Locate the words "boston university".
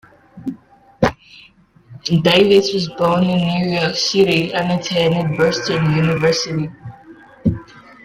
5.37-6.71